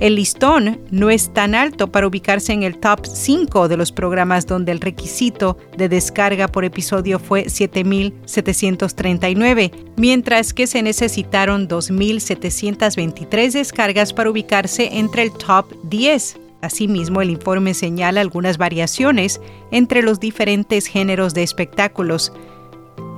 El 0.00 0.14
listón 0.14 0.80
no 0.92 1.10
es 1.10 1.34
tan 1.34 1.56
alto 1.56 1.90
para 1.90 2.06
ubicarse 2.06 2.52
en 2.52 2.62
el 2.62 2.78
top 2.78 3.04
5 3.04 3.66
de 3.66 3.76
los 3.76 3.90
programas 3.90 4.46
donde 4.46 4.70
el 4.70 4.80
requisito 4.80 5.58
de 5.76 5.88
descarga 5.88 6.46
por 6.46 6.64
episodio 6.64 7.18
fue 7.18 7.46
7.739, 7.46 9.72
mientras 9.96 10.54
que 10.54 10.68
se 10.68 10.82
necesitaron 10.82 11.66
2.723 11.66 13.52
descargas 13.52 14.12
para 14.12 14.30
ubicarse 14.30 14.98
entre 14.98 15.24
el 15.24 15.32
top 15.32 15.66
10. 15.82 16.36
Asimismo, 16.60 17.20
el 17.20 17.30
informe 17.30 17.74
señala 17.74 18.20
algunas 18.20 18.56
variaciones 18.56 19.40
entre 19.72 20.02
los 20.02 20.20
diferentes 20.20 20.86
géneros 20.86 21.34
de 21.34 21.42
espectáculos. 21.42 22.32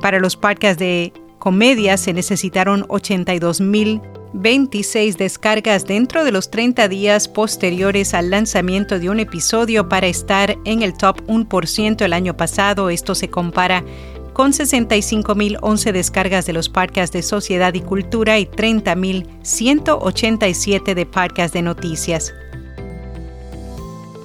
Para 0.00 0.20
los 0.20 0.36
podcasts 0.36 0.78
de 0.78 1.12
comedia 1.40 1.96
se 1.96 2.12
necesitaron 2.12 2.82
82.000 2.82 4.17
26 4.32 5.16
descargas 5.16 5.86
dentro 5.86 6.24
de 6.24 6.32
los 6.32 6.50
30 6.50 6.88
días 6.88 7.28
posteriores 7.28 8.14
al 8.14 8.30
lanzamiento 8.30 8.98
de 8.98 9.10
un 9.10 9.20
episodio 9.20 9.88
para 9.88 10.06
estar 10.06 10.56
en 10.64 10.82
el 10.82 10.96
top 10.96 11.22
1% 11.26 12.02
el 12.02 12.12
año 12.12 12.36
pasado. 12.36 12.90
Esto 12.90 13.14
se 13.14 13.30
compara 13.30 13.84
con 14.32 14.52
65.011 14.52 15.92
descargas 15.92 16.46
de 16.46 16.52
los 16.52 16.68
podcasts 16.68 17.12
de 17.12 17.22
sociedad 17.22 17.74
y 17.74 17.80
cultura 17.80 18.38
y 18.38 18.46
30.187 18.46 20.94
de 20.94 21.06
podcasts 21.06 21.52
de 21.52 21.62
noticias. 21.62 22.32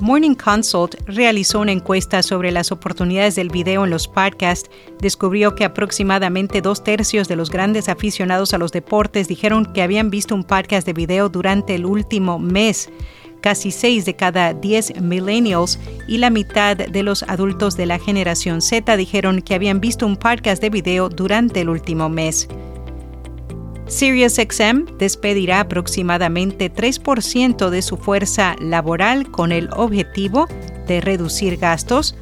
Morning 0.00 0.34
Consult 0.34 0.94
realizó 1.06 1.60
una 1.60 1.72
encuesta 1.72 2.22
sobre 2.22 2.50
las 2.50 2.72
oportunidades 2.72 3.34
del 3.34 3.50
video 3.50 3.84
en 3.84 3.90
los 3.90 4.08
podcasts. 4.08 4.70
Descubrió 5.00 5.54
que 5.54 5.64
aproximadamente 5.64 6.60
dos 6.62 6.82
tercios 6.82 7.28
de 7.28 7.36
los 7.36 7.50
grandes 7.50 7.88
aficionados 7.88 8.54
a 8.54 8.58
los 8.58 8.72
deportes 8.72 9.28
dijeron 9.28 9.66
que 9.72 9.82
habían 9.82 10.10
visto 10.10 10.34
un 10.34 10.44
podcast 10.44 10.86
de 10.86 10.92
video 10.92 11.28
durante 11.28 11.74
el 11.74 11.84
último 11.84 12.38
mes. 12.38 12.88
Casi 13.40 13.70
seis 13.70 14.04
de 14.04 14.16
cada 14.16 14.52
diez 14.52 14.98
millennials 15.00 15.78
y 16.06 16.18
la 16.18 16.30
mitad 16.30 16.76
de 16.76 17.02
los 17.02 17.22
adultos 17.24 17.76
de 17.76 17.86
la 17.86 17.98
generación 17.98 18.60
Z 18.60 18.96
dijeron 18.96 19.40
que 19.40 19.54
habían 19.54 19.80
visto 19.80 20.06
un 20.06 20.16
podcast 20.16 20.60
de 20.60 20.70
video 20.70 21.08
durante 21.08 21.60
el 21.60 21.68
último 21.68 22.08
mes. 22.08 22.48
SiriusXM 23.90 24.98
despedirá 24.98 25.60
aproximadamente 25.60 26.72
3% 26.72 27.70
de 27.70 27.82
su 27.82 27.96
fuerza 27.96 28.54
laboral 28.60 29.28
con 29.32 29.50
el 29.50 29.68
objetivo 29.72 30.46
de 30.86 31.00
reducir 31.00 31.56
gastos. 31.56 32.14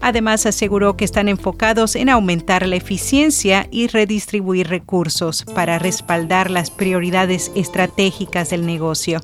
Además, 0.00 0.46
aseguró 0.46 0.96
que 0.96 1.04
están 1.04 1.28
enfocados 1.28 1.94
en 1.94 2.08
aumentar 2.08 2.66
la 2.66 2.76
eficiencia 2.76 3.68
y 3.70 3.86
redistribuir 3.88 4.68
recursos 4.68 5.44
para 5.54 5.78
respaldar 5.78 6.50
las 6.50 6.70
prioridades 6.70 7.52
estratégicas 7.54 8.48
del 8.48 8.64
negocio. 8.64 9.20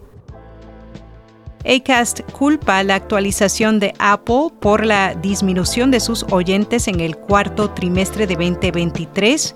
Acast 1.65 2.21
culpa 2.33 2.83
la 2.83 2.95
actualización 2.95 3.81
de 3.81 3.95
Apple 3.99 4.49
por 4.61 4.85
la 4.85 5.15
disminución 5.15 5.91
de 5.91 6.01
sus 6.01 6.25
oyentes 6.31 6.89
en 6.89 7.01
el 7.01 7.17
cuarto 7.17 7.71
trimestre 7.71 8.27
de 8.27 8.35
2023 8.35 9.55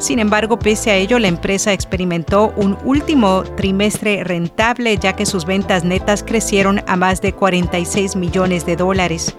sin 0.00 0.18
embargo, 0.18 0.58
pese 0.58 0.90
a 0.90 0.96
ello, 0.96 1.18
la 1.18 1.28
empresa 1.28 1.72
experimentó 1.72 2.52
un 2.56 2.76
último 2.84 3.42
trimestre 3.56 4.24
rentable 4.24 4.96
ya 4.98 5.14
que 5.14 5.26
sus 5.26 5.44
ventas 5.44 5.84
netas 5.84 6.22
crecieron 6.22 6.82
a 6.86 6.96
más 6.96 7.20
de 7.20 7.32
46 7.32 8.16
millones 8.16 8.66
de 8.66 8.76
dólares. 8.76 9.34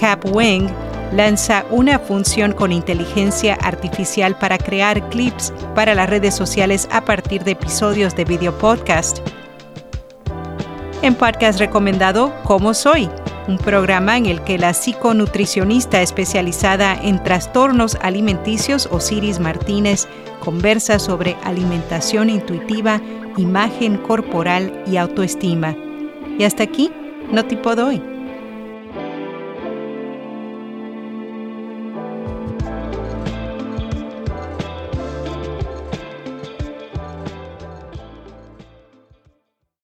Capwing 0.00 0.68
lanza 1.12 1.64
una 1.70 1.98
función 1.98 2.52
con 2.52 2.72
inteligencia 2.72 3.54
artificial 3.54 4.38
para 4.38 4.58
crear 4.58 5.08
clips 5.08 5.52
para 5.74 5.94
las 5.94 6.08
redes 6.08 6.34
sociales 6.34 6.88
a 6.92 7.04
partir 7.04 7.44
de 7.44 7.52
episodios 7.52 8.14
de 8.14 8.24
video 8.24 8.56
podcast. 8.58 9.18
En 11.02 11.14
podcast 11.14 11.58
recomendado 11.58 12.34
Como 12.44 12.74
Soy, 12.74 13.08
un 13.48 13.56
programa 13.56 14.16
en 14.16 14.26
el 14.26 14.42
que 14.44 14.58
la 14.58 14.74
psiconutricionista 14.74 16.02
especializada 16.02 16.94
en 17.02 17.22
trastornos 17.24 17.96
alimenticios, 18.02 18.88
Osiris 18.92 19.40
Martínez, 19.40 20.06
conversa 20.44 20.98
sobre 20.98 21.36
alimentación 21.42 22.30
intuitiva, 22.30 23.00
imagen 23.36 23.96
corporal 23.96 24.84
y 24.86 24.98
autoestima. 24.98 25.74
Y 26.38 26.44
hasta 26.44 26.62
aquí, 26.62 26.92
no 27.32 27.44
tipo 27.46 27.74
doy. 27.74 28.17